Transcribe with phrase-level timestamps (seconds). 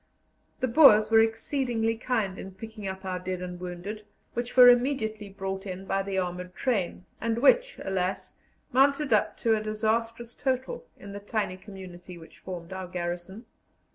[0.61, 5.29] The Boers were exceedingly kind in picking up our dead and wounded, which were immediately
[5.29, 8.33] brought in by the armoured train, and which, alas!
[8.71, 13.45] mounted up to a disastrous total in the tiny community which formed our garrison.